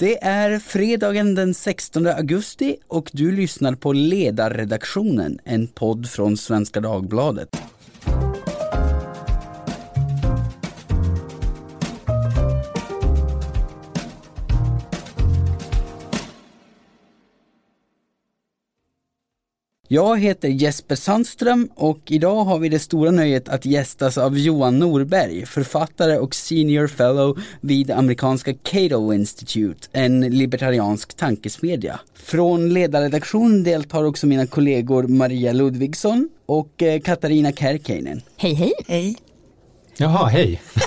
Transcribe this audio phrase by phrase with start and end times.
[0.00, 6.80] Det är fredagen den 16 augusti och du lyssnar på Ledarredaktionen, en podd från Svenska
[6.80, 7.62] Dagbladet.
[19.92, 24.78] Jag heter Jesper Sandström och idag har vi det stora nöjet att gästas av Johan
[24.78, 32.00] Norberg, författare och senior fellow vid amerikanska Cato Institute, en libertariansk tankesmedja.
[32.14, 38.22] Från ledarredaktionen deltar också mina kollegor Maria Ludvigsson och eh, Katarina Kärkeinen.
[38.36, 38.72] Hej hej!
[38.86, 39.16] Hej!
[40.02, 40.62] Jaha, hej.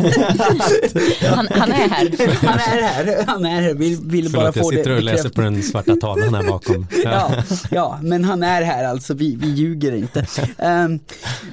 [1.22, 2.35] han, han, är här.
[2.48, 3.73] Han är här, han är här.
[3.73, 6.44] Vill, vill Förlåt, bara få jag sitter det och läser på den svarta tavlan här
[6.44, 6.88] bakom.
[7.03, 7.31] ja,
[7.72, 10.26] ja, men han är här alltså, vi, vi ljuger inte.
[10.58, 10.99] Um,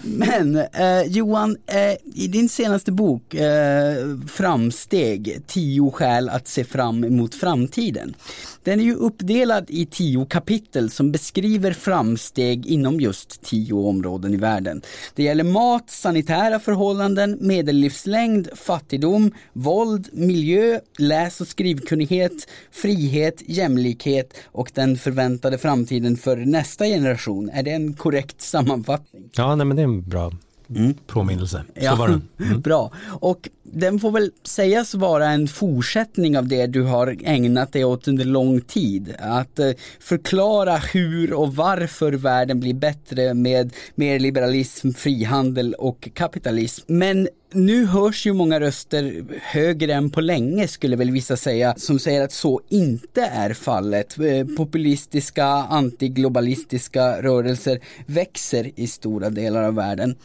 [0.03, 7.05] men uh, Johan, uh, i din senaste bok uh, Framsteg, tio skäl att se fram
[7.05, 8.15] emot framtiden.
[8.63, 14.37] Den är ju uppdelad i tio kapitel som beskriver framsteg inom just tio områden i
[14.37, 14.83] världen.
[15.15, 24.71] Det gäller mat, sanitära förhållanden, medellivslängd, fattigdom, våld, miljö, läs och skrivkunnighet, frihet, jämlikhet och
[24.75, 27.51] den förväntade framtiden för nästa generation.
[27.51, 29.31] Är det en korrekt sammanfattning?
[29.33, 30.33] Ja, nej, men det är en bra
[30.77, 30.95] mm.
[31.07, 31.65] påminnelse.
[31.75, 32.45] Så ja, var det.
[32.45, 32.61] Mm.
[32.71, 32.93] Bra.
[33.21, 38.09] Och den får väl sägas vara en fortsättning av det du har ägnat dig åt
[38.09, 39.15] under lång tid.
[39.19, 46.85] Att eh, förklara hur och varför världen blir bättre med mer liberalism, frihandel och kapitalism.
[46.87, 51.99] Men nu hörs ju många röster högre än på länge skulle väl vissa säga som
[51.99, 54.19] säger att så inte är fallet.
[54.19, 60.17] Eh, populistiska, antiglobalistiska rörelser växer i stora delar av världen.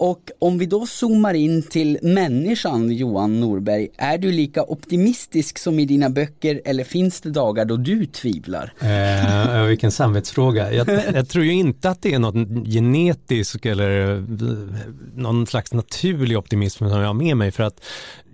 [0.00, 5.78] Och om vi då zoomar in till människan Johan Norberg, är du lika optimistisk som
[5.78, 8.72] i dina böcker eller finns det dagar då du tvivlar?
[8.80, 10.72] Eh, vilken samvetsfråga.
[10.72, 14.22] Jag, jag, tror ju inte att det är något genetisk eller eh,
[15.14, 17.80] någon slags naturlig optimism som jag har med mig för att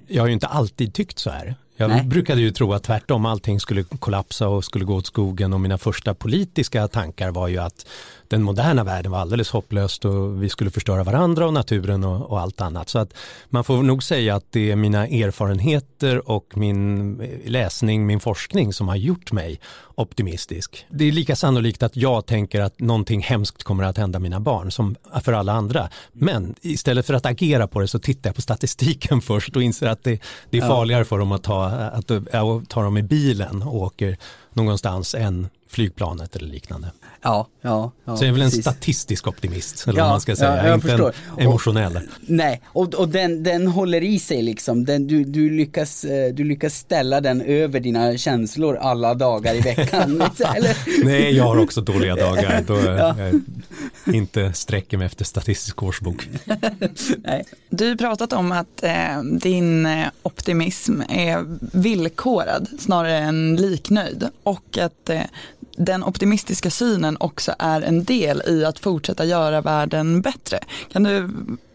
[0.09, 1.55] jag har ju inte alltid tyckt så här.
[1.77, 2.05] Jag Nej.
[2.05, 5.79] brukade ju tro att tvärtom allting skulle kollapsa och skulle gå åt skogen och mina
[5.79, 7.87] första politiska tankar var ju att
[8.31, 12.41] den moderna världen var alldeles hopplöst och vi skulle förstöra varandra och naturen och, och,
[12.41, 12.89] allt annat.
[12.89, 13.15] Så att
[13.49, 18.89] man får nog säga att det är mina erfarenheter och min läsning, min forskning som
[18.89, 19.61] har gjort mig
[19.95, 20.87] optimistisk.
[20.91, 24.71] Det är lika sannolikt att jag tänker att någonting hemskt kommer att hända mina barn
[24.71, 25.89] som för alla andra.
[26.13, 29.87] Men istället för att agera på det så tittar jag på statistiken först och inser
[29.87, 30.21] att det,
[30.51, 34.17] det är farligare för dem att ta, att, att ta dem i bilen och åker
[34.53, 36.91] någonstans än flygplanet eller liknande.
[37.27, 37.93] Ja, ja.
[38.05, 40.75] ja så jag är väl en statistisk optimist, eller ja, vad man ska säga, ja,
[40.75, 41.13] inte förstår.
[41.39, 41.97] en emotionell.
[41.97, 46.35] Och, nej, och, och den, den håller i sig liksom, den, du, du, lyckas, eh,
[46.35, 50.23] du lyckas ställa den över dina känslor alla dagar i veckan.
[51.05, 53.15] nej, jag har också dåliga dagar då ja.
[53.19, 56.29] jag inte sträcker mig efter statistisk årsbok.
[57.19, 57.45] nej.
[57.71, 61.45] Du har pratat om att eh, din eh, optimism är
[61.79, 65.21] villkorad snarare än liknöjd och att eh,
[65.77, 70.59] den optimistiska synen också är en del i att fortsätta göra världen bättre.
[70.93, 71.31] Kan du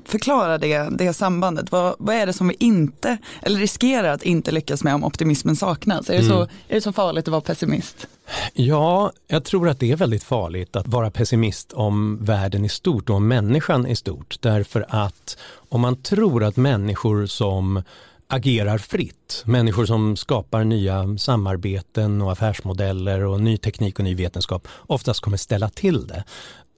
[0.05, 1.71] förklara det, det sambandet?
[1.71, 5.55] Vad, vad är det som vi inte, eller riskerar att inte lyckas med om optimismen
[5.55, 6.09] saknas?
[6.09, 6.49] Är det, så, mm.
[6.67, 8.07] är det så farligt att vara pessimist?
[8.53, 13.09] Ja, jag tror att det är väldigt farligt att vara pessimist om världen i stort
[13.09, 14.37] och om människan i stort.
[14.39, 15.37] Därför att
[15.69, 17.83] om man tror att människor som
[18.31, 19.43] agerar fritt.
[19.45, 25.37] Människor som skapar nya samarbeten och affärsmodeller och ny teknik och ny vetenskap oftast kommer
[25.37, 26.23] ställa till det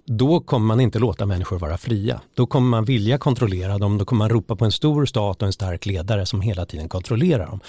[0.06, 2.22] då kommer man inte låta människor vara fria.
[2.34, 5.46] Då kommer man vilja kontrollera dem, då kommer man ropa på en stor stat och
[5.46, 7.60] en stark ledare som hela tiden kontrollerar dem.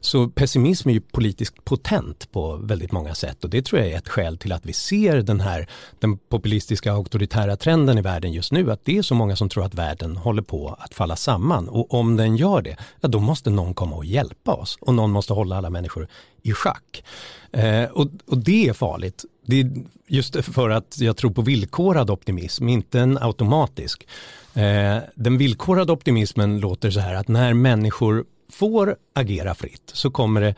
[0.00, 3.98] Så pessimism är ju politiskt potent på väldigt många sätt och det tror jag är
[3.98, 5.68] ett skäl till att vi ser den här
[6.00, 9.64] den populistiska auktoritära trenden i världen just nu, att det är så många som tror
[9.64, 13.50] att världen håller på att falla samman och om den gör det, ja, då måste
[13.50, 16.08] någon komma och hjälpa oss och någon måste hålla alla människor
[16.42, 17.04] i schack.
[17.52, 19.70] Eh, och, och det är farligt det är
[20.06, 24.06] just för att jag tror på villkorad optimism, inte en automatisk.
[24.54, 30.40] Eh, den villkorade optimismen låter så här att när människor får agera fritt så kommer
[30.40, 30.54] det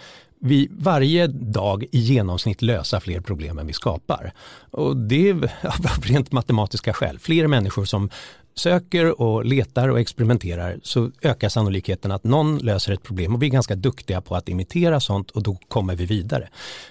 [0.46, 4.32] vi varje dag i genomsnitt lösa fler problem än vi skapar.
[4.70, 7.18] Och det är av rent matematiska skäl.
[7.18, 8.10] Fler människor som
[8.54, 13.46] söker och letar och experimenterar så ökar sannolikheten att någon löser ett problem och vi
[13.46, 16.48] är ganska duktiga på att imitera sånt och då kommer vi vidare.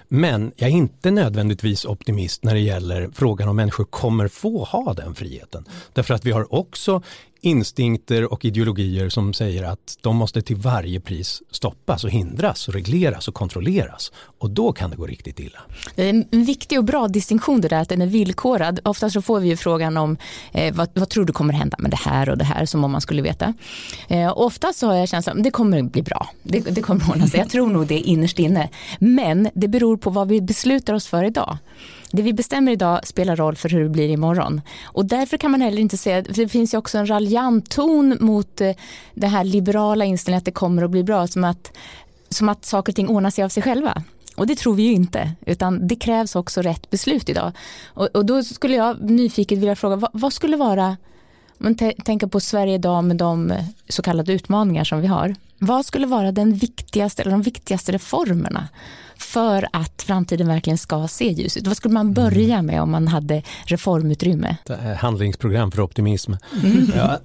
[0.07, 4.93] Men jag är inte nödvändigtvis optimist när det gäller frågan om människor kommer få ha
[4.93, 5.65] den friheten.
[5.93, 7.01] Därför att vi har också
[7.43, 12.73] instinkter och ideologier som säger att de måste till varje pris stoppas och hindras och
[12.73, 14.11] regleras och kontrolleras.
[14.37, 15.59] Och då kan det gå riktigt illa.
[15.95, 18.79] Det är en viktig och bra distinktion det där att den är villkorad.
[18.83, 20.17] Oftast så får vi ju frågan om
[20.51, 22.91] eh, vad, vad, tror du kommer hända med det här och det här som om
[22.91, 23.53] man skulle veta.
[24.07, 26.29] Eh, oftast så har jag känslan att det kommer bli bra.
[26.43, 27.39] Det, det kommer ordna sig.
[27.39, 28.69] Jag tror nog det innerst inne.
[28.99, 31.57] Men det beror på vad vi beslutar oss för idag.
[32.15, 34.61] Det vi bestämmer idag spelar roll för hur det blir imorgon.
[34.83, 38.61] Och därför kan man heller inte säga, det finns ju också en raljant ton mot
[38.61, 38.71] eh,
[39.13, 41.77] det här liberala inställningen att det kommer att bli bra, som att,
[42.29, 44.03] som att saker och ting ordnar sig av sig själva.
[44.35, 47.51] Och det tror vi ju inte, utan det krävs också rätt beslut idag.
[47.85, 50.97] Och, och då skulle jag nyfiket vilja fråga, vad, vad skulle vara,
[51.57, 53.53] man tänker på Sverige idag med de
[53.89, 55.35] så kallade utmaningar som vi har.
[55.59, 58.67] Vad skulle vara den viktigaste, eller de viktigaste reformerna
[59.17, 61.67] för att framtiden verkligen ska se ljus ut?
[61.67, 64.57] Vad skulle man börja med om man hade reformutrymme?
[64.99, 66.33] Handlingsprogram för optimism.
[66.63, 66.87] Mm.
[66.95, 67.19] Ja,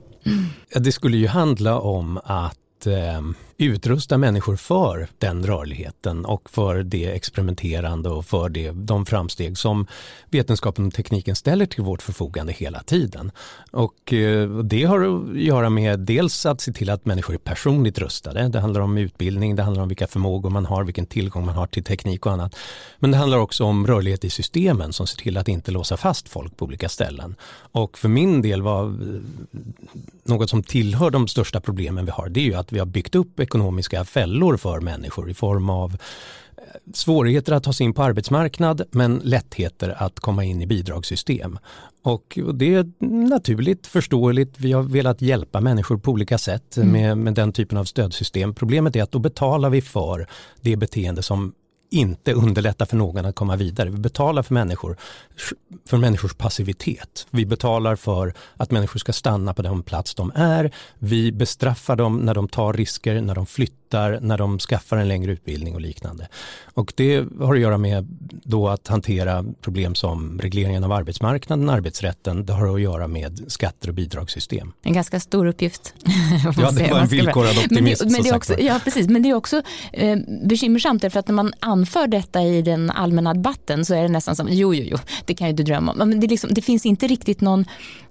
[0.80, 3.20] det skulle ju handla om att eh,
[3.58, 9.86] utrusta människor för den rörligheten och för det experimenterande och för det, de framsteg som
[10.30, 13.30] vetenskapen och tekniken ställer till vårt förfogande hela tiden.
[13.70, 17.98] Och eh, det har att göra med dels att se till att människor är personligt
[17.98, 18.48] rustade.
[18.48, 21.66] Det handlar om utbildning, det handlar om vilka förmågor man har, vilken tillgång man har
[21.66, 22.56] till teknik och annat.
[22.98, 26.28] Men det handlar också om rörlighet i systemen som ser till att inte låsa fast
[26.28, 27.34] folk på olika ställen.
[27.72, 29.20] Och för min del var eh,
[30.24, 33.14] något som tillhör de största problemen vi har, det är ju att vi har byggt
[33.14, 36.62] upp ekonomiska fällor för människor i form av eh,
[36.94, 41.58] svårigheter att ta sig in på arbetsmarknad men lättheter att komma in i bidragssystem.
[42.02, 42.86] Och det är
[43.28, 46.92] naturligt, förståeligt, vi har velat hjälpa människor på olika sätt mm.
[46.92, 48.54] med, med den typen av stödsystem.
[48.54, 50.26] Problemet är att då betalar vi för
[50.60, 51.52] det beteende som
[51.90, 53.90] inte underlättar för någon att komma vidare.
[53.90, 54.96] Vi betalar för människor,
[55.86, 57.26] för människors passivitet.
[57.30, 60.74] Vi betalar för att människor ska stanna på den plats de är.
[60.98, 65.32] Vi bestraffar dem när de tar risker, när de flyttar, när de skaffar en längre
[65.32, 66.28] utbildning och liknande.
[66.74, 68.06] Och det har att göra med
[68.44, 72.46] då att hantera problem som regleringen av arbetsmarknaden, arbetsrätten.
[72.46, 74.72] Det har att göra med skatter och bidragssystem.
[74.82, 75.94] En ganska stor uppgift.
[76.56, 78.04] ja, det var en villkorad optimist.
[78.04, 79.08] Men det, men det också, ja, precis.
[79.08, 79.62] Men det är också
[79.92, 84.08] eh, bekymmersamt därför att när man anför detta i den allmänna debatten så är det
[84.08, 85.98] nästan som, jo, jo, jo, det kan ju du drömma om.
[85.98, 87.64] Men det, liksom, det finns inte riktigt någon,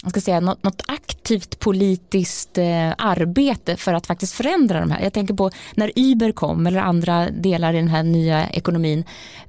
[0.04, 5.02] jag ska säga, något, något aktivt politiskt eh, arbete för att faktiskt förändra de här.
[5.04, 9.04] Jag tänker på när Uber kom eller andra delar i den här nya ekonomin.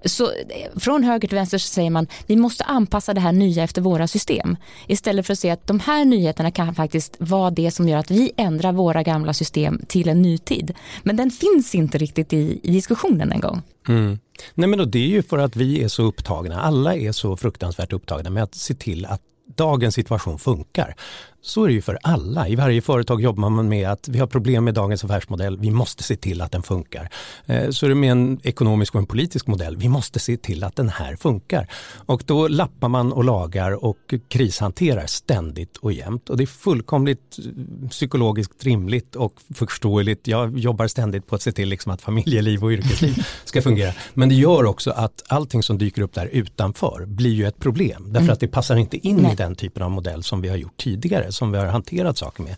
[0.05, 0.31] Så
[0.77, 4.07] från höger till vänster så säger man, vi måste anpassa det här nya efter våra
[4.09, 4.57] system.
[4.87, 8.11] Istället för att se att de här nyheterna kan faktiskt vara det som gör att
[8.11, 10.75] vi ändrar våra gamla system till en ny tid.
[11.03, 13.63] Men den finns inte riktigt i, i diskussionen en gång.
[13.89, 14.19] Mm.
[14.55, 17.93] Nej men det är ju för att vi är så upptagna, alla är så fruktansvärt
[17.93, 19.23] upptagna med att se till att
[19.57, 20.95] dagens situation funkar.
[21.43, 22.49] Så är det ju för alla.
[22.49, 26.03] I varje företag jobbar man med att vi har problem med dagens affärsmodell, vi måste
[26.03, 27.09] se till att den funkar.
[27.47, 30.65] Eh, så är det med en ekonomisk och en politisk modell, vi måste se till
[30.65, 31.69] att den här funkar.
[32.07, 36.31] Och då lappar man och lagar och krishanterar ständigt och jämt.
[36.31, 40.27] Och det är fullkomligt eh, psykologiskt rimligt och förståeligt.
[40.27, 43.93] Jag jobbar ständigt på att se till liksom att familjeliv och yrkesliv ska fungera.
[44.15, 48.05] Men det gör också att allting som dyker upp där utanför blir ju ett problem.
[48.07, 48.33] Därför mm.
[48.33, 51.28] att det passar inte in i den typen av modell som vi har gjort tidigare
[51.29, 52.57] Eh, som vi har hanterat saker med.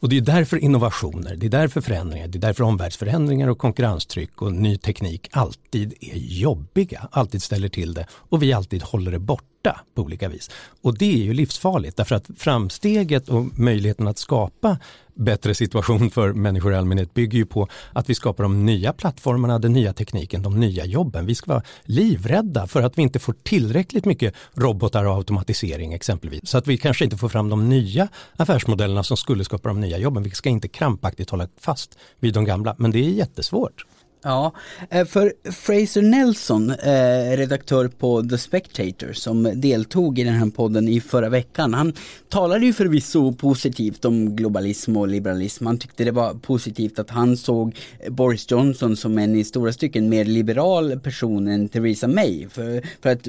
[0.00, 4.42] Och det är därför innovationer, det är därför förändringar, det är därför omvärldsförändringar och konkurrenstryck
[4.42, 9.18] och ny teknik alltid är jobbiga, alltid ställer till det och vi alltid håller det
[9.18, 9.47] borta
[9.94, 10.50] på olika vis.
[10.82, 14.78] Och det är ju livsfarligt därför att framsteget och möjligheten att skapa
[15.14, 19.58] bättre situation för människor i allmänhet bygger ju på att vi skapar de nya plattformarna,
[19.58, 21.26] den nya tekniken, de nya jobben.
[21.26, 26.40] Vi ska vara livrädda för att vi inte får tillräckligt mycket robotar och automatisering exempelvis.
[26.44, 29.98] Så att vi kanske inte får fram de nya affärsmodellerna som skulle skapa de nya
[29.98, 30.22] jobben.
[30.22, 33.84] Vi ska inte krampaktigt hålla fast vid de gamla, men det är jättesvårt.
[34.22, 34.52] Ja,
[34.90, 40.88] eh, för Fraser Nelson, eh, redaktör på The Spectator som deltog i den här podden
[40.88, 41.92] i förra veckan, han
[42.28, 45.66] talade ju förvisso positivt om globalism och liberalism.
[45.66, 47.76] Han tyckte det var positivt att han såg
[48.08, 52.48] Boris Johnson som en i stora stycken mer liberal person än Theresa May.
[52.48, 53.22] För, för att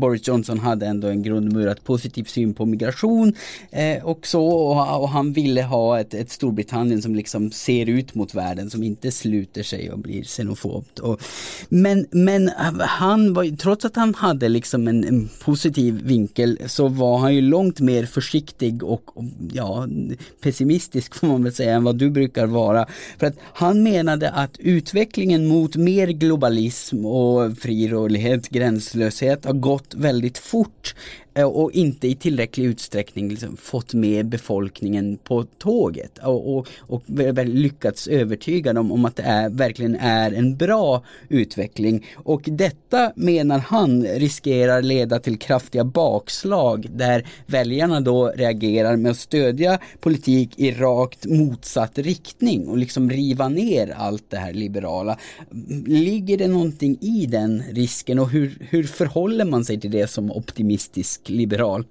[0.00, 3.34] Boris Johnson hade ändå en grundmurat positiv syn på migration
[3.70, 8.14] eh, och så och, och, han ville ha ett, ett Storbritannien som liksom ser ut
[8.14, 10.98] mot världen, som inte sluter sig och blir xenofobt.
[10.98, 11.22] Och,
[11.68, 17.18] men, men han var, trots att han hade liksom en, en, positiv vinkel så var
[17.18, 19.86] han ju långt mer försiktig och, och ja,
[20.42, 22.86] pessimistisk får man väl säga än vad du brukar vara.
[23.18, 29.94] För att han menade att utvecklingen mot mer globalism och fri rörlighet, gränslöshet har gått
[29.94, 30.94] väldigt fort
[31.36, 37.02] Eh, och inte i tillräcklig utsträckning liksom fått med befolkningen på tåget och, och, och
[37.44, 42.06] lyckats övertyga dem om att det är, verkligen är en bra utveckling.
[42.16, 49.18] Och detta menar han riskerar leda till kraftiga bakslag där väljarna då reagerar med att
[49.18, 55.18] stödja politik i rakt motsatt riktning och liksom riva ner allt det här liberala.
[55.86, 60.30] Ligger det någonting i den risken och hur, hur förhåller man sig till det som
[60.30, 61.84] optimistisk liberal.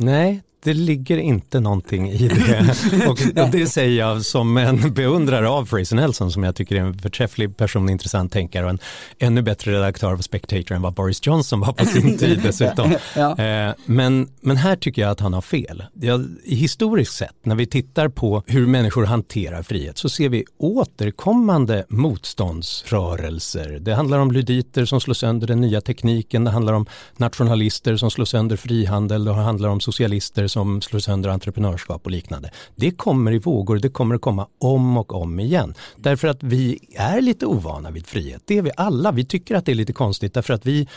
[0.00, 2.74] Nej, det ligger inte någonting i det.
[3.08, 3.18] Och
[3.52, 7.56] det säger jag som en beundrare av Fraser Nelson som jag tycker är en förträfflig
[7.56, 8.78] person, intressant tänkare och en
[9.18, 12.94] ännu bättre redaktör av Spectator än vad Boris Johnson var på sin tid dessutom.
[13.16, 13.38] ja.
[13.38, 15.84] Eh, men, men här tycker jag att han har fel.
[16.00, 21.84] Jag, historiskt sett, när vi tittar på hur människor hanterar frihet så ser vi återkommande
[21.88, 23.78] motståndsrörelser.
[23.80, 26.86] Det handlar om luditer som slår sönder den nya tekniken, det handlar om
[27.16, 32.50] nationalister som slår sönder frihandel, det handlar om socialister som slår sönder entreprenörskap och liknande.
[32.76, 35.74] Det kommer i vågor, det kommer att komma om och om igen.
[35.96, 38.42] Därför att vi är lite ovana vid frihet.
[38.44, 39.12] Det är vi alla.
[39.12, 40.88] Vi tycker att det är lite konstigt därför att vi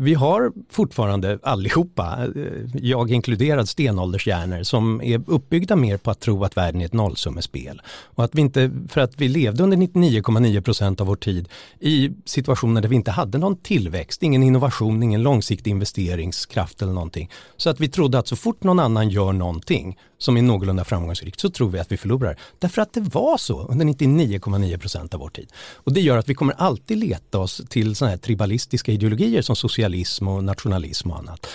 [0.00, 2.42] vi har fortfarande allihopa, eh,
[2.74, 7.82] jag inkluderad, stenåldershjärnor som är uppbyggda mer på att tro att världen är ett nollsummespel.
[7.86, 11.48] Och att vi inte, för att vi levde under 99,9% av vår tid
[11.80, 17.30] i situationer där vi inte hade någon tillväxt, ingen innovation, ingen långsiktig investeringskraft eller någonting.
[17.56, 21.40] Så att vi trodde att så fort någon annan gör någonting som är någorlunda framgångsrikt
[21.40, 22.36] så tror vi att vi förlorar.
[22.58, 25.52] Därför att det var så under 99,9% av vår tid.
[25.74, 29.56] Och det gör att vi kommer alltid leta oss till sådana här tribalistiska ideologier som
[29.88, 31.46] socialism och nationalism och annat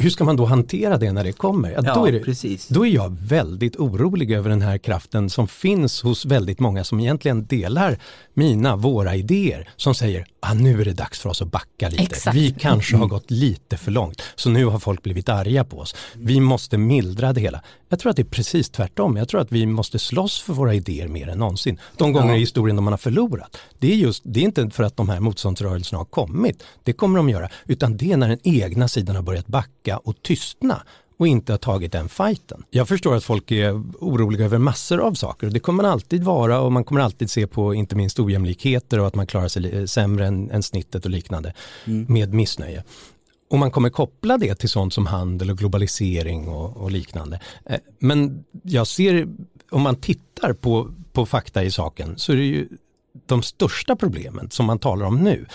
[0.00, 1.70] hur ska man då hantera det när det kommer?
[1.70, 2.68] Ja, då, är det, precis.
[2.68, 7.00] då är jag väldigt orolig över den här kraften som finns hos väldigt många som
[7.00, 7.98] egentligen delar
[8.34, 12.02] mina, våra idéer som säger ah, nu är det dags för oss att backa lite.
[12.02, 12.36] Exakt.
[12.36, 15.94] Vi kanske har gått lite för långt så nu har folk blivit arga på oss.
[16.14, 17.62] Vi måste mildra det hela.
[17.88, 19.16] Jag tror att det är precis tvärtom.
[19.16, 21.78] Jag tror att vi måste slåss för våra idéer mer än någonsin.
[21.96, 22.36] De gånger ja.
[22.36, 23.56] i historien de man har förlorat.
[23.78, 26.62] Det är, just, det är inte för att de här motståndsrörelserna har kommit.
[26.82, 27.48] Det kommer de göra.
[27.66, 30.82] Utan det är när den egna sidan har börjat backa och tystna
[31.18, 32.64] och inte har tagit den fighten.
[32.70, 36.24] Jag förstår att folk är oroliga över massor av saker och det kommer man alltid
[36.24, 39.88] vara och man kommer alltid se på inte minst ojämlikheter och att man klarar sig
[39.88, 41.54] sämre än, än snittet och liknande
[41.86, 42.06] mm.
[42.08, 42.84] med missnöje.
[43.48, 47.40] Och man kommer koppla det till sånt som handel och globalisering och, och liknande.
[47.66, 49.28] Eh, men jag ser,
[49.70, 52.68] om man tittar på, på fakta i saken så är det ju
[53.26, 55.46] de största problemen som man talar om nu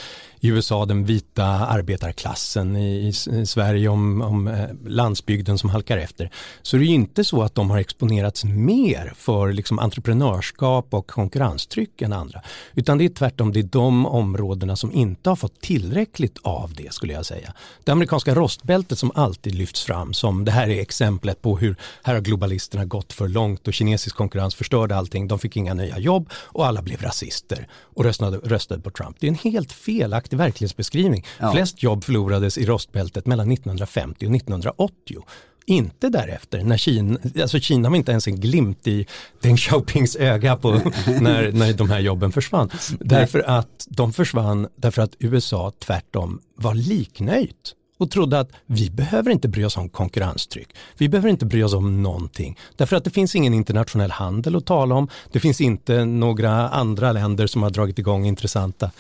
[0.44, 6.30] i USA den vita arbetarklassen, i, i Sverige om, om eh, landsbygden som halkar efter.
[6.62, 11.08] Så det är ju inte så att de har exponerats mer för liksom entreprenörskap och
[11.08, 12.42] konkurrenstryck än andra.
[12.74, 16.94] Utan det är tvärtom, det är de områdena som inte har fått tillräckligt av det
[16.94, 17.54] skulle jag säga.
[17.84, 22.14] Det amerikanska rostbältet som alltid lyfts fram som det här är exemplet på hur här
[22.14, 25.28] har globalisterna gått för långt och kinesisk konkurrens förstörde allting.
[25.28, 29.18] De fick inga nya jobb och alla blev rasister och röstade, röstade på Trump.
[29.20, 31.26] Det är en helt felaktig verklighetsbeskrivning.
[31.40, 31.52] Ja.
[31.52, 35.24] Flest jobb förlorades i rostbältet mellan 1950 och 1980.
[35.66, 39.06] Inte därefter, när Kina, alltså Kina var inte ens en glimt i
[39.42, 40.72] Deng Xiaopings öga på
[41.22, 42.70] när, när de här jobben försvann.
[43.00, 49.32] Därför att de försvann därför att USA tvärtom var liknöjt och trodde att vi behöver
[49.32, 50.70] inte bry oss om konkurrenstryck.
[50.98, 52.60] Vi behöver inte bry oss om någonting.
[52.76, 55.08] Därför att det finns ingen internationell handel att tala om.
[55.32, 58.92] Det finns inte några andra länder som har dragit igång intressanta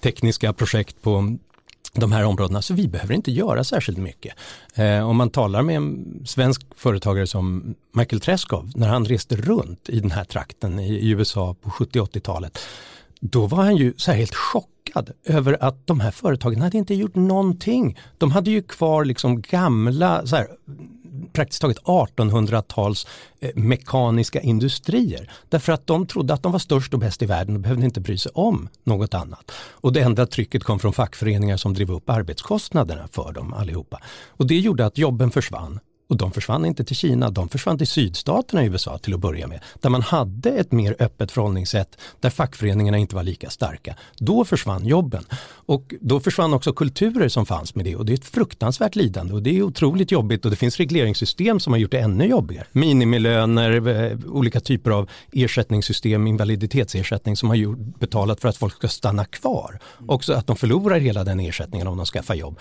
[0.00, 1.36] tekniska projekt på
[1.92, 4.34] de här områdena så vi behöver inte göra särskilt mycket.
[4.74, 9.88] Eh, om man talar med en svensk företagare som Michael Treskov när han reste runt
[9.88, 12.58] i den här trakten i, i USA på 70-80-talet
[13.20, 16.94] då var han ju så här helt chockad över att de här företagen hade inte
[16.94, 17.98] gjort någonting.
[18.18, 20.48] De hade ju kvar liksom gamla så här,
[21.32, 23.06] praktiskt taget 1800-tals
[23.40, 25.30] eh, mekaniska industrier.
[25.48, 28.00] Därför att de trodde att de var störst och bäst i världen och behövde inte
[28.00, 29.52] bry sig om något annat.
[29.70, 34.00] Och det enda trycket kom från fackföreningar som drev upp arbetskostnaderna för dem allihopa.
[34.28, 37.86] Och det gjorde att jobben försvann och de försvann inte till Kina, de försvann till
[37.86, 39.60] sydstaterna i USA till att börja med.
[39.80, 43.96] Där man hade ett mer öppet förhållningssätt, där fackföreningarna inte var lika starka.
[44.18, 45.24] Då försvann jobben.
[45.46, 49.34] Och då försvann också kulturer som fanns med det och det är ett fruktansvärt lidande
[49.34, 52.66] och det är otroligt jobbigt och det finns regleringssystem som har gjort det ännu jobbigare.
[52.72, 58.88] Minimilöner, eh, olika typer av ersättningssystem, invaliditetsersättning som har gjort, betalat för att folk ska
[58.88, 59.78] stanna kvar.
[60.06, 62.58] Också att de förlorar hela den ersättningen om de skaffar jobb.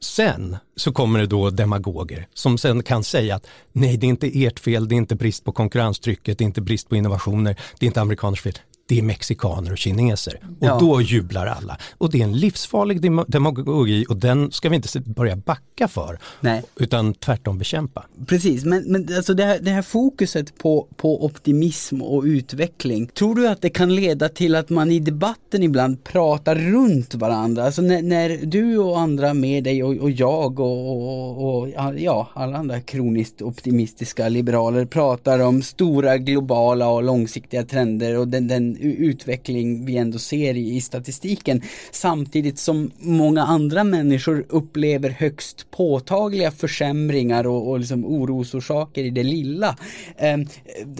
[0.00, 4.44] Sen så kommer det då demagoger som sen kan säga att nej det är inte
[4.44, 7.86] ert fel, det är inte brist på konkurrenstrycket, det är inte brist på innovationer, det
[7.86, 10.40] är inte amerikaners fel, det är mexikaner och kineser.
[10.60, 10.78] Och ja.
[10.80, 11.78] då jublar alla.
[11.98, 16.18] Och det är en livsfarlig demagogi och den ska vi inte börja backa för.
[16.40, 16.62] Nej.
[16.76, 18.06] Utan tvärtom bekämpa.
[18.26, 23.06] Precis, men, men alltså det, här, det här fokuset på, på optimism och utveckling.
[23.06, 27.64] Tror du att det kan leda till att man i debatten ibland pratar runt varandra?
[27.64, 32.28] Alltså när, när du och andra med dig och, och jag och, och, och, ja,
[32.34, 38.75] alla andra kroniskt optimistiska liberaler pratar om stora globala och långsiktiga trender och den, den
[38.80, 46.50] utveckling vi ändå ser i, i statistiken samtidigt som många andra människor upplever högst påtagliga
[46.50, 49.76] försämringar och, och liksom orosorsaker i det lilla.
[50.16, 50.38] Eh,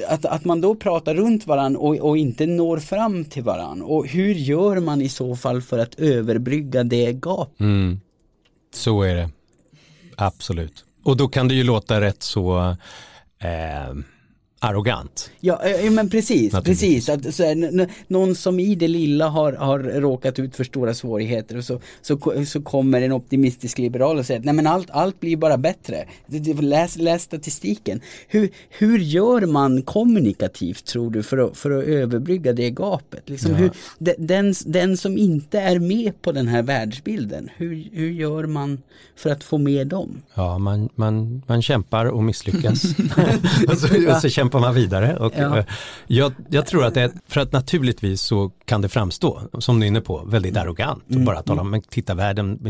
[0.08, 4.06] att, att man då pratar runt varandra och, och inte når fram till varandra och
[4.06, 7.60] hur gör man i så fall för att överbrygga det gapet?
[7.60, 8.00] Mm.
[8.74, 9.30] Så är det,
[10.16, 10.84] absolut.
[11.02, 12.76] Och då kan det ju låta rätt så
[13.38, 13.94] eh
[14.66, 15.30] arrogant.
[15.40, 17.08] Ja, men precis, precis.
[17.08, 21.56] Att, så här, någon som i det lilla har, har råkat ut för stora svårigheter
[21.56, 25.20] och så, så, så kommer en optimistisk liberal och säger att nej men allt, allt
[25.20, 26.04] blir bara bättre.
[26.60, 28.00] Läs, läs statistiken.
[28.28, 33.28] Hur, hur gör man kommunikativt tror du för att, för att överbrygga det gapet?
[33.28, 33.56] Liksom ja.
[33.56, 33.70] hur,
[34.18, 38.82] den, den som inte är med på den här världsbilden, hur, hur gör man
[39.16, 40.22] för att få med dem?
[40.34, 42.84] Ja, man, man, man kämpar och misslyckas.
[43.68, 45.16] och så, och så kämpar man vidare.
[45.16, 45.58] Och ja.
[45.58, 45.64] Eh,
[46.06, 49.88] jag, jag, tror att det, för att naturligtvis så kan det framstå, som du är
[49.88, 50.62] inne på, väldigt mm.
[50.62, 51.04] arrogant.
[51.06, 51.24] Och mm.
[51.24, 52.66] bara tala om, men titta världen,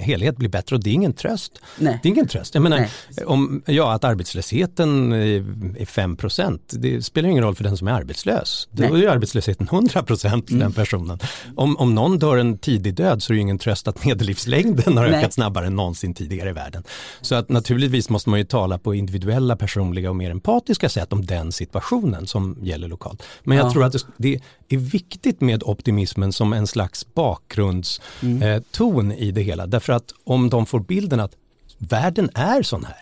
[0.00, 1.60] helhet blir bättre och det är ingen tröst.
[1.78, 1.98] Nej.
[2.02, 2.54] Det är ingen tröst.
[2.54, 2.86] Jag menar,
[3.26, 6.16] om, ja, att arbetslösheten är 5
[6.70, 8.68] det spelar ingen roll för den som är arbetslös.
[8.70, 10.62] Då är arbetslösheten 100 procent för mm.
[10.64, 11.18] den personen.
[11.56, 15.08] Om, om någon dör en tidig död så är det ingen tröst att medellivslängden har
[15.08, 15.18] Nej.
[15.18, 16.82] ökat snabbare än någonsin tidigare i världen.
[17.20, 21.26] Så att naturligtvis måste man ju tala på individuella, personliga och mer empatiska sätt om
[21.26, 23.22] den situationen som gäller lokalt.
[23.44, 23.72] Men jag ja.
[23.72, 29.10] tror att det, är viktigt med optimismen som en slags bakgrundston mm.
[29.10, 29.66] eh, i det hela.
[29.66, 31.32] Därför att om de får bilden att
[31.78, 32.96] världen är sån här.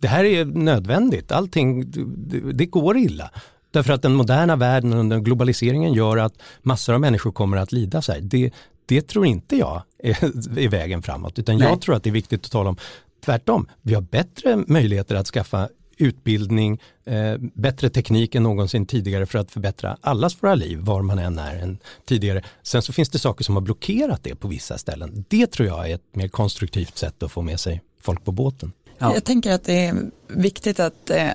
[0.00, 3.30] Det här är nödvändigt, allting, det, det går illa.
[3.70, 7.72] Därför att den moderna världen och den globaliseringen gör att massor av människor kommer att
[7.72, 8.20] lida så här.
[8.20, 8.50] Det,
[8.86, 10.24] det tror inte jag är,
[10.58, 11.68] är vägen framåt, utan Nej.
[11.68, 12.76] jag tror att det är viktigt att tala om
[13.24, 13.68] tvärtom.
[13.82, 15.68] Vi har bättre möjligheter att skaffa
[16.02, 21.18] utbildning, eh, bättre teknik än någonsin tidigare för att förbättra allas våra liv, var man
[21.18, 22.42] än är än tidigare.
[22.62, 25.24] Sen så finns det saker som har blockerat det på vissa ställen.
[25.28, 28.72] Det tror jag är ett mer konstruktivt sätt att få med sig folk på båten.
[28.98, 29.14] Ja.
[29.14, 31.30] Jag tänker att det är viktigt att, eh,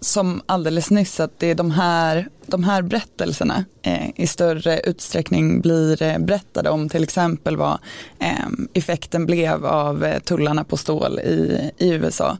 [0.00, 5.60] som alldeles nyss, att det är de här, de här berättelserna eh, i större utsträckning
[5.60, 7.78] blir eh, berättade om till exempel vad
[8.18, 12.38] eh, effekten blev av eh, tullarna på stål i, i USA.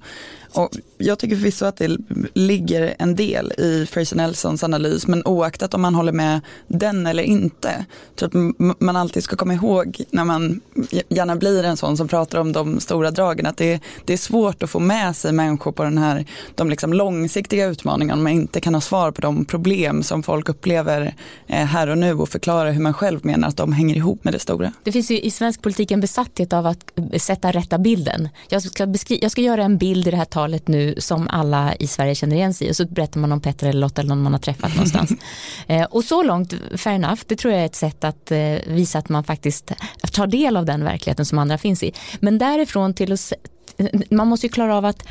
[0.52, 1.96] Och jag tycker förvisso att det
[2.34, 7.22] ligger en del i Fraser Nelsons analys, men oaktat om man håller med den eller
[7.22, 10.60] inte, typ tror att man alltid ska komma ihåg när man
[11.08, 14.57] gärna blir en sån som pratar om de stora dragen, att det, det är svårt
[14.62, 18.74] att få med sig människor på den här, de liksom långsiktiga utmaningarna, man inte kan
[18.74, 21.14] ha svar på de problem som folk upplever
[21.46, 24.34] eh, här och nu och förklara hur man själv menar att de hänger ihop med
[24.34, 24.72] det stora.
[24.82, 28.28] Det finns ju i svensk politik en besatthet av att sätta rätta bilden.
[28.48, 28.86] Jag ska,
[29.20, 32.36] jag ska göra en bild i det här talet nu som alla i Sverige känner
[32.36, 34.40] igen sig i och så berättar man om Petter eller Lotta eller någon man har
[34.40, 35.10] träffat någonstans.
[35.66, 38.98] eh, och så långt, fair enough, det tror jag är ett sätt att eh, visa
[38.98, 39.72] att man faktiskt
[40.12, 41.92] tar del av den verkligheten som andra finns i.
[42.20, 43.32] Men därifrån till att
[44.10, 45.02] man måste ju klara av att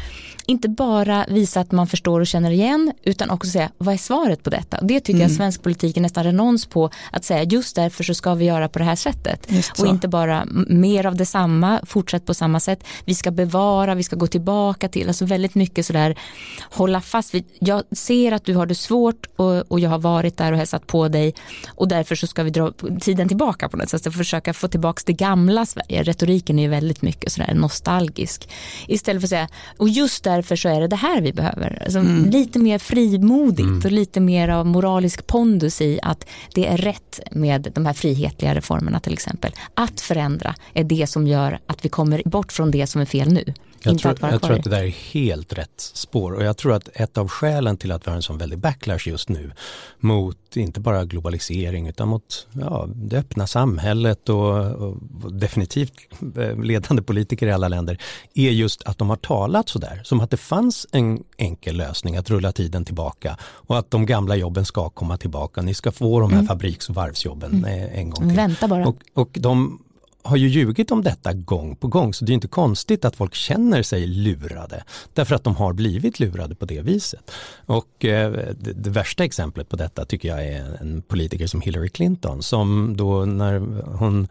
[0.50, 4.44] inte bara visa att man förstår och känner igen utan också säga vad är svaret
[4.44, 4.78] på detta.
[4.78, 5.22] Och det tycker mm.
[5.22, 8.70] jag svensk politik är nästan renons på att säga just därför så ska vi göra
[8.70, 9.48] på det här sättet.
[9.80, 12.84] Och inte bara mer av detsamma, fortsätt på samma sätt.
[13.06, 16.16] Vi ska bevara, vi ska gå tillbaka till, alltså väldigt mycket sådär
[16.62, 20.38] hålla fast vid, jag ser att du har det svårt och, och jag har varit
[20.38, 21.34] där och hälsat på dig
[21.68, 25.14] och därför så ska vi dra tiden tillbaka på något sätt, försöka få tillbaka det
[25.14, 26.04] gamla Sverige.
[26.04, 28.50] Retoriken är ju väldigt mycket sådär nostalgisk.
[28.88, 31.82] Istället för att säga, och just där därför så är det det här vi behöver.
[31.84, 32.30] Alltså, mm.
[32.30, 33.82] Lite mer frimodigt mm.
[33.86, 38.56] och lite mer av moralisk pondus i att det är rätt med de här frihetliga
[38.56, 39.52] reformerna till exempel.
[39.74, 43.34] Att förändra är det som gör att vi kommer bort från det som är fel
[43.34, 43.54] nu.
[43.84, 46.32] Jag, inte tror, att vara jag kvar tror att det där är helt rätt spår
[46.32, 49.08] och jag tror att ett av skälen till att vi har en sån väldig backlash
[49.08, 49.52] just nu
[50.00, 54.98] mot inte bara globalisering utan mot ja, det öppna samhället och, och
[55.34, 55.94] definitivt
[56.38, 58.02] eh, ledande politiker i alla länder
[58.34, 62.30] är just att de har talat sådär som att det fanns en enkel lösning att
[62.30, 65.62] rulla tiden tillbaka och att de gamla jobben ska komma tillbaka.
[65.62, 68.38] Ni ska få de här fabriks och varvsjobben eh, en gång till.
[68.38, 68.88] Vänta bara.
[68.88, 69.80] Och, och de
[70.28, 73.36] har ju ljugit om detta gång på gång så det är inte konstigt att folk
[73.36, 77.32] känner sig lurade därför att de har blivit lurade på det viset.
[77.66, 81.90] Och eh, det, det värsta exemplet på detta tycker jag är en politiker som Hillary
[81.90, 83.60] Clinton som då när
[83.98, 84.28] hon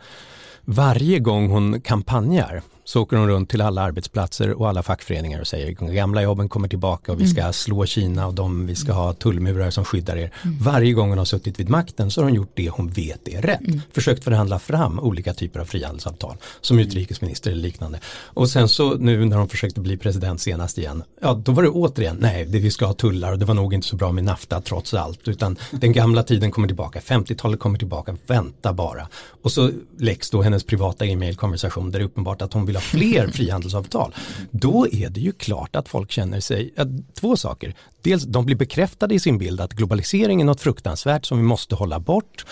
[0.65, 5.47] varje gång hon kampanjar så åker hon runt till alla arbetsplatser och alla fackföreningar och
[5.47, 9.13] säger gamla jobben kommer tillbaka och vi ska slå Kina och de, vi ska ha
[9.13, 10.31] tullmurar som skyddar er.
[10.61, 13.43] Varje gång hon har suttit vid makten så har hon gjort det hon vet är
[13.43, 13.61] rätt.
[13.93, 18.01] Försökt förhandla fram olika typer av frihandelsavtal som utrikesminister eller liknande.
[18.07, 21.69] Och sen så nu när hon försökte bli president senast igen, ja då var det
[21.69, 24.25] återigen, nej det vi ska ha tullar och det var nog inte så bra med
[24.25, 29.09] NAFTA trots allt utan den gamla tiden kommer tillbaka, 50-talet kommer tillbaka, vänta bara.
[29.43, 32.83] Och så läggs då hennes privata e-mailkonversation där det är uppenbart att hon vill ha
[32.83, 34.15] fler frihandelsavtal.
[34.51, 36.85] Då är det ju klart att folk känner sig, ja,
[37.15, 37.75] två saker.
[38.03, 41.75] Dels de blir bekräftade i sin bild att globalisering är något fruktansvärt som vi måste
[41.75, 42.45] hålla bort.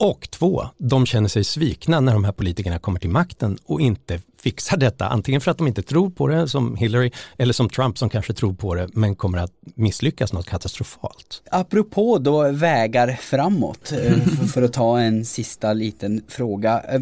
[0.00, 4.20] Och två, de känner sig svikna när de här politikerna kommer till makten och inte
[4.40, 5.06] fixar detta.
[5.08, 8.32] Antingen för att de inte tror på det som Hillary eller som Trump som kanske
[8.32, 11.42] tror på det men kommer att misslyckas något katastrofalt.
[11.50, 14.16] Apropå då vägar framåt, eh,
[14.52, 16.80] för- att ta en sista liten fråga.
[16.88, 17.00] Eh,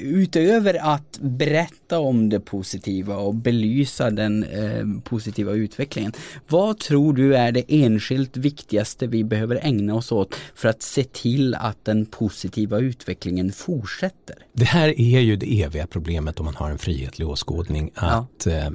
[0.00, 6.12] Utöver att berätta om det positiva och belysa den eh, positiva utvecklingen.
[6.48, 11.04] Vad tror du är det enskilt viktigaste vi behöver ägna oss åt för att se
[11.04, 14.36] till att den positiva utvecklingen fortsätter?
[14.52, 18.70] Det här är ju det eviga problemet om man har en frihetlig åskådning att eh,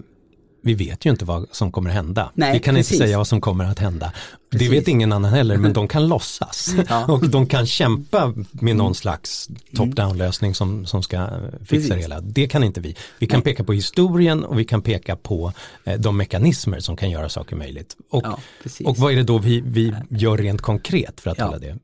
[0.66, 2.32] vi vet ju inte vad som kommer att hända.
[2.34, 2.94] Nej, vi kan precis.
[2.94, 4.14] inte säga vad som kommer att hända.
[4.52, 4.70] Precis.
[4.70, 6.76] Det vet ingen annan heller men de kan låtsas.
[6.90, 7.06] Ja.
[7.14, 11.90] Och de kan kämpa med någon slags top-down lösning som, som ska fixa Precis.
[11.90, 12.22] det hela.
[12.22, 12.96] Det kan inte vi.
[13.20, 17.10] Vi kan peka på historien och vi kan peka på eh, de mekanismer som kan
[17.10, 17.98] göra saker möjligt.
[18.10, 18.40] Och, Ja,
[18.86, 21.46] och vad är det då vi, vi gör rent konkret för att Ja.
[21.46, 21.78] hålla det?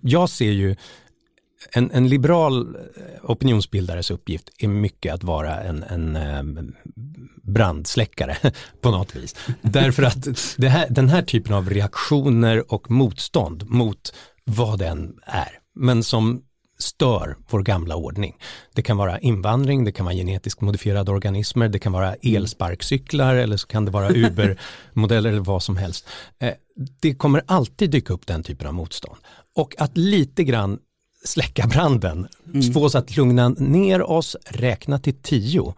[0.00, 0.76] Jag ser ju
[1.72, 6.64] en, en liberal eh, opinionsbildares uppgift är mycket att vara en, en eh,
[7.42, 8.36] brandsläckare
[8.80, 9.34] på något vis.
[9.62, 10.26] Därför att
[10.62, 16.42] här, den här typen av reaktioner och motstånd mot vad den är, men som
[16.78, 18.36] stör vår gamla ordning.
[18.74, 23.56] Det kan vara invandring, det kan vara genetiskt modifierade organismer, det kan vara elsparkcyklar eller
[23.56, 26.08] så kan det vara Uber-modeller eller vad som helst.
[26.38, 26.52] Eh,
[27.00, 29.18] Det kommer alltid dyka upp den typen av motstånd.
[29.56, 30.78] Och att lite grann
[31.24, 32.28] släcka branden,
[32.74, 35.74] få oss att lugna ner oss, räkna till tio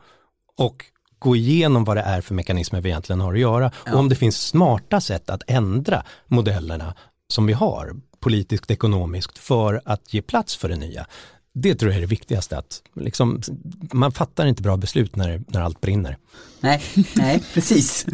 [0.56, 0.84] och
[1.18, 4.14] gå igenom vad det är för mekanismer vi egentligen har att göra och om det
[4.14, 6.94] finns smarta sätt att ändra modellerna
[7.28, 11.06] som vi har politiskt ekonomiskt för att ge plats för det nya.
[11.52, 13.40] Det tror jag är det viktigaste, att liksom,
[13.92, 16.16] man fattar inte bra beslut när, när allt brinner.
[16.60, 16.82] Nej,
[17.16, 18.06] nej precis.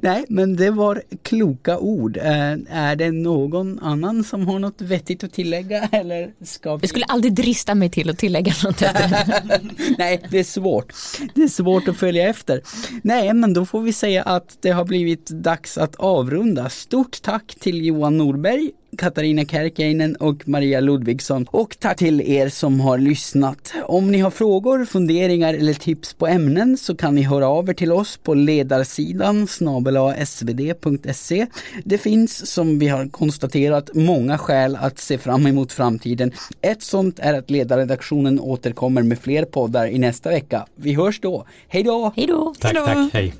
[0.00, 2.16] nej, men det var kloka ord.
[2.16, 6.82] Eh, är det någon annan som har något vettigt att tillägga eller ska vi?
[6.82, 8.80] Jag skulle aldrig drista mig till att tillägga något.
[9.98, 10.92] Nej, det är svårt.
[11.34, 12.62] Det är svårt att följa efter.
[13.02, 16.68] Nej, men då får vi säga att det har blivit dags att avrunda.
[16.68, 21.46] Stort tack till Johan Norberg, Katarina Kärkäinen och Maria Ludvigsson.
[21.50, 23.72] Och tack till er som har lyssnat.
[23.84, 27.74] Om ni har frågor, funderingar eller tips på ämnen så kan ni höra av er
[27.74, 31.46] till oss på ledarsidan snabel-a svd.se.
[31.84, 36.32] Det finns, som vi har konstaterat, många skäl att se fram emot framtiden.
[36.60, 40.66] Ett sånt är att ledarredaktionen återkommer med fler poddar i nästa vecka.
[40.76, 41.44] Vi hörs då.
[41.68, 42.12] Hej då!
[42.16, 42.54] Hej då!
[42.58, 42.86] Tack, Hejdå.
[42.86, 43.34] tack, hej.